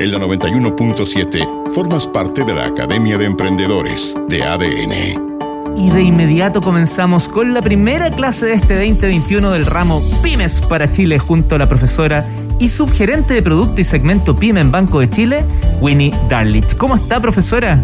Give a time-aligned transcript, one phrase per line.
[0.00, 5.76] En la 91.7 formas parte de la Academia de Emprendedores de ADN.
[5.76, 10.90] Y de inmediato comenzamos con la primera clase de este 2021 del ramo Pymes para
[10.90, 12.24] Chile junto a la profesora
[12.58, 15.44] y subgerente de producto y segmento PYME en Banco de Chile,
[15.82, 16.78] Winnie Darlich.
[16.78, 17.78] ¿Cómo está, profesora?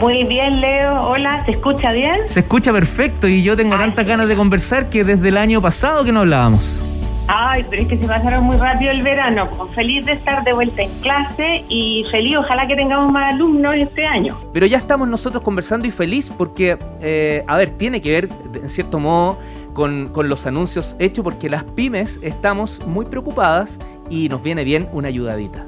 [0.00, 1.02] Muy bien, Leo.
[1.02, 2.16] Hola, ¿se escucha bien?
[2.26, 6.02] Se escucha perfecto y yo tengo tantas ganas de conversar que desde el año pasado
[6.02, 6.80] que no hablábamos.
[7.26, 9.48] Ay, pero es que se pasaron muy rápido el verano.
[9.56, 13.74] Pues feliz de estar de vuelta en clase y feliz, ojalá que tengamos más alumnos
[13.76, 14.38] este año.
[14.52, 18.70] Pero ya estamos nosotros conversando y feliz porque, eh, a ver, tiene que ver, en
[18.70, 19.38] cierto modo,
[19.74, 24.88] con, con, los anuncios hechos porque las pymes estamos muy preocupadas y nos viene bien
[24.92, 25.64] una ayudadita.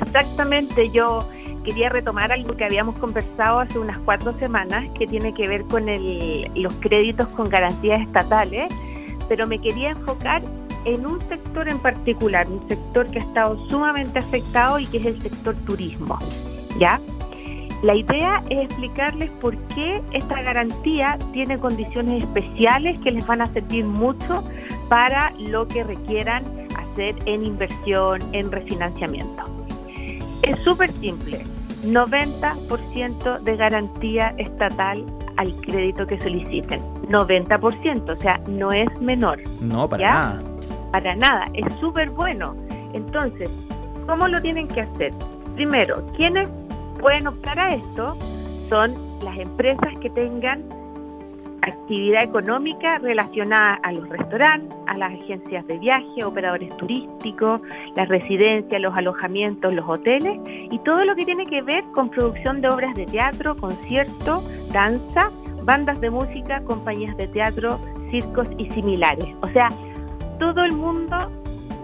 [0.00, 1.26] Exactamente, yo
[1.64, 5.88] quería retomar algo que habíamos conversado hace unas cuatro semanas que tiene que ver con
[5.88, 8.72] el, los créditos con garantías estatales,
[9.30, 10.42] pero me quería enfocar
[10.84, 15.06] en un sector en particular, un sector que ha estado sumamente afectado y que es
[15.06, 16.18] el sector turismo.
[16.80, 17.00] ¿Ya?
[17.84, 23.46] La idea es explicarles por qué esta garantía tiene condiciones especiales que les van a
[23.52, 24.42] servir mucho
[24.88, 26.42] para lo que requieran
[26.76, 29.44] hacer en inversión, en refinanciamiento.
[30.42, 31.46] Es súper simple,
[31.84, 35.04] 90% de garantía estatal
[35.40, 36.80] al crédito que soliciten.
[37.08, 39.40] 90%, o sea, no es menor.
[39.60, 40.50] No, para nada
[40.90, 42.54] para nada, es súper bueno.
[42.92, 43.50] Entonces,
[44.06, 45.12] ¿cómo lo tienen que hacer?
[45.54, 46.48] Primero, quienes
[47.00, 48.14] pueden optar a esto
[48.68, 50.64] son las empresas que tengan
[51.70, 57.60] actividad económica relacionada a los restaurantes, a las agencias de viaje, operadores turísticos,
[57.96, 62.60] las residencias, los alojamientos, los hoteles y todo lo que tiene que ver con producción
[62.60, 64.40] de obras de teatro, concierto,
[64.72, 65.30] danza,
[65.64, 67.78] bandas de música, compañías de teatro,
[68.10, 69.26] circos y similares.
[69.42, 69.68] O sea,
[70.38, 71.16] todo el mundo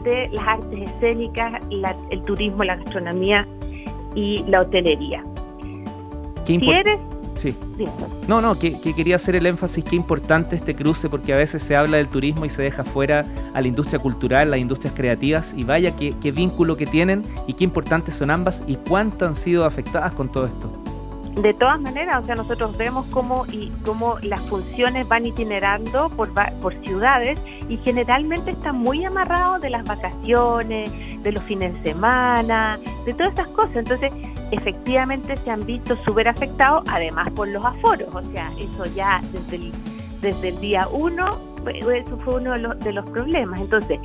[0.02, 1.60] de las artes escénicas,
[2.10, 3.46] el turismo, la gastronomía
[4.14, 5.22] y la hotelería.
[6.46, 7.00] ¿Qué si eres
[7.36, 7.54] Sí.
[8.28, 11.76] No, no, que, quería hacer el énfasis, qué importante este cruce, porque a veces se
[11.76, 13.24] habla del turismo y se deja fuera
[13.54, 17.54] a la industria cultural, las industrias creativas, y vaya qué, qué vínculo que tienen y
[17.54, 20.70] qué importantes son ambas y cuánto han sido afectadas con todo esto.
[21.36, 26.30] De todas maneras, o sea, nosotros vemos cómo y cómo las funciones van itinerando por,
[26.62, 27.38] por ciudades
[27.68, 30.90] y generalmente están muy amarrados de las vacaciones,
[31.22, 33.76] de los fines de semana, de todas estas cosas.
[33.76, 34.12] Entonces,
[34.50, 38.14] efectivamente se han visto súper afectados, además por los aforos.
[38.14, 39.72] O sea, eso ya desde el,
[40.20, 43.60] desde el día uno, eso fue uno de los, de los problemas.
[43.60, 43.98] Entonces,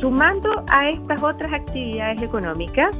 [0.00, 2.96] sumando a estas otras actividades económicas,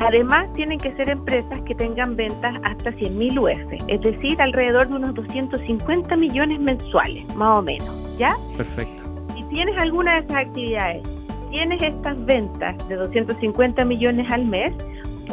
[0.00, 4.94] Además, tienen que ser empresas que tengan ventas hasta 100.000 UF, es decir, alrededor de
[4.94, 8.34] unos 250 millones mensuales, más o menos, ¿ya?
[8.56, 9.04] Perfecto.
[9.34, 11.02] Si tienes alguna de esas actividades,
[11.50, 14.74] tienes estas ventas de 250 millones al mes,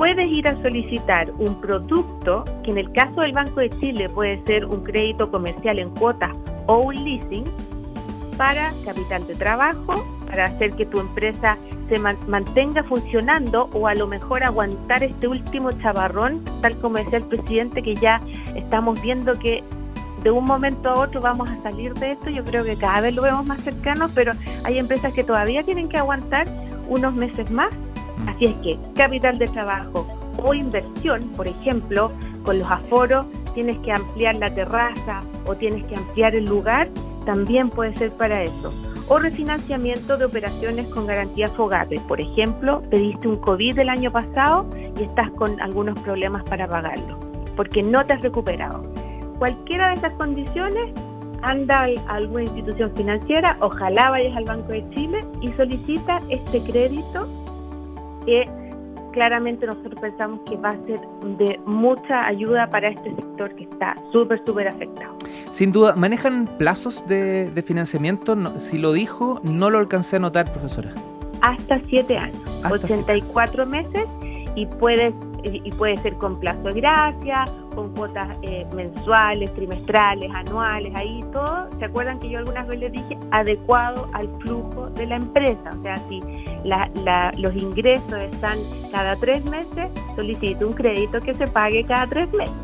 [0.01, 4.43] puedes ir a solicitar un producto que en el caso del Banco de Chile puede
[4.45, 6.35] ser un crédito comercial en cuotas
[6.65, 7.43] o un leasing
[8.35, 11.55] para capital de trabajo, para hacer que tu empresa
[11.87, 17.25] se mantenga funcionando o a lo mejor aguantar este último chavarrón, tal como decía el
[17.25, 18.19] presidente, que ya
[18.55, 19.63] estamos viendo que
[20.23, 22.31] de un momento a otro vamos a salir de esto.
[22.31, 24.31] Yo creo que cada vez lo vemos más cercano, pero
[24.63, 26.47] hay empresas que todavía tienen que aguantar
[26.89, 27.69] unos meses más.
[28.17, 28.29] Mm.
[28.29, 30.07] Así es que capital de trabajo
[30.43, 32.11] o inversión, por ejemplo,
[32.43, 36.87] con los aforos, tienes que ampliar la terraza o tienes que ampliar el lugar,
[37.25, 38.73] también puede ser para eso
[39.11, 41.99] o refinanciamiento de operaciones con garantía Fogate.
[42.07, 44.65] Por ejemplo, pediste un COVID el año pasado
[44.97, 47.19] y estás con algunos problemas para pagarlo,
[47.57, 48.85] porque no te has recuperado.
[49.37, 50.93] Cualquiera de esas condiciones,
[51.41, 57.27] anda a alguna institución financiera, ojalá vayas al Banco de Chile y solicita este crédito
[58.25, 58.49] que
[59.11, 60.99] claramente nosotros pensamos que va a ser
[61.37, 65.15] de mucha ayuda para este sector que está súper, súper afectado.
[65.49, 68.37] Sin duda, ¿manejan plazos de, financiamiento?
[68.57, 70.91] si lo dijo, no lo alcancé a notar, profesora.
[71.41, 74.05] Hasta siete años, 84 meses
[74.55, 77.45] y puedes y puede ser con plazo de gracia,
[77.75, 81.67] con cuotas eh, mensuales, trimestrales, anuales, ahí todo.
[81.79, 85.71] ¿Se acuerdan que yo algunas veces les dije adecuado al flujo de la empresa?
[85.77, 86.21] O sea, si
[87.41, 88.57] los ingresos están
[88.91, 92.55] cada tres meses, solicito un crédito que se pague cada tres meses.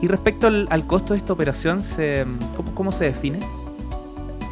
[0.00, 1.80] Y respecto al, costo de esta operación,
[2.74, 3.40] ¿cómo se define?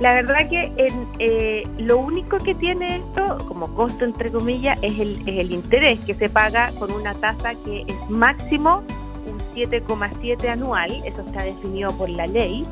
[0.00, 0.72] La verdad que
[1.18, 6.00] eh, lo único que tiene esto, como costo entre comillas, es el, es el interés
[6.00, 8.82] que se paga con una tasa que es máximo
[9.26, 12.66] un 7,7 anual, eso está definido por la ley,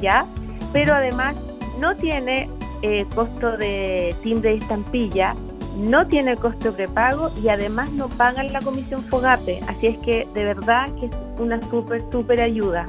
[0.00, 0.26] ¿ya?
[0.72, 1.36] Pero además
[1.78, 2.50] no tiene
[2.82, 5.34] eh, costo de timbre de estampilla,
[5.76, 9.60] no tiene costo prepago y además no pagan la comisión FOGAPE.
[9.68, 12.86] Así es que de verdad que es una súper, súper ayuda.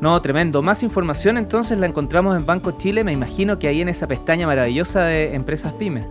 [0.00, 0.62] No, tremendo.
[0.62, 4.46] Más información entonces la encontramos en Banco Chile, me imagino que ahí en esa pestaña
[4.46, 6.06] maravillosa de empresas pymes.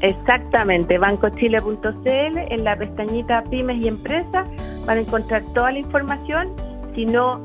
[0.00, 4.48] Exactamente, bancochile.cl, en la pestañita pymes y empresas
[4.86, 6.52] van a encontrar toda la información.
[6.94, 7.40] Si no,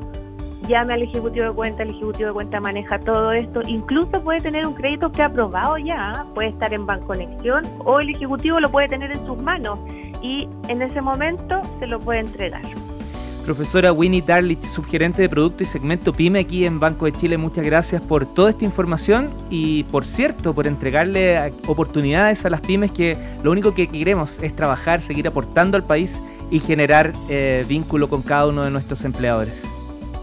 [0.68, 3.60] llame al ejecutivo de cuenta, el ejecutivo de cuenta maneja todo esto.
[3.66, 8.10] Incluso puede tener un crédito que ha aprobado ya, puede estar en Banconexión o el
[8.10, 9.78] ejecutivo lo puede tener en sus manos
[10.22, 12.62] y en ese momento se lo puede entregar.
[13.48, 17.64] Profesora Winnie Darlich, subgerente de producto y segmento PYME aquí en Banco de Chile, muchas
[17.64, 23.16] gracias por toda esta información y por cierto, por entregarle oportunidades a las pymes que
[23.42, 28.20] lo único que queremos es trabajar, seguir aportando al país y generar eh, vínculo con
[28.20, 29.64] cada uno de nuestros empleadores.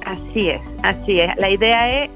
[0.06, 1.36] Así es, así es.
[1.38, 2.12] La idea es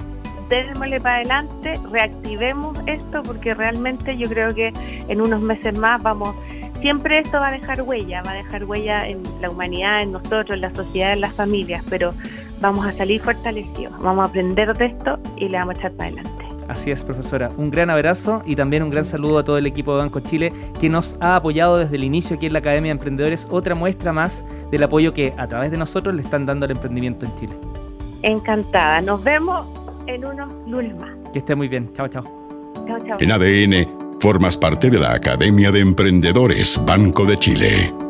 [0.48, 4.72] démosle para adelante, reactivemos esto porque realmente yo creo que
[5.08, 6.36] en unos meses más vamos
[6.82, 10.52] siempre esto va a dejar huella, va a dejar huella en la humanidad, en nosotros,
[10.52, 12.14] en la sociedad, en las familias, pero
[12.62, 16.10] vamos a salir fortalecidos, vamos a aprender de esto y le vamos a echar para
[16.10, 16.46] adelante.
[16.70, 17.50] Así es, profesora.
[17.58, 20.54] Un gran abrazo y también un gran saludo a todo el equipo de Banco Chile
[20.80, 23.48] que nos ha apoyado desde el inicio aquí en la Academia de Emprendedores.
[23.50, 27.26] Otra muestra más del apoyo que a través de nosotros le están dando al emprendimiento
[27.26, 27.54] en Chile.
[28.22, 29.02] Encantada.
[29.02, 29.66] Nos vemos
[30.06, 31.10] en unos lunes más.
[31.34, 31.92] Que esté muy bien.
[31.94, 32.24] Chao, chao.
[32.88, 33.18] Chao, chao.
[33.20, 38.09] En ADN Formas parte de la Academia de Emprendedores Banco de Chile.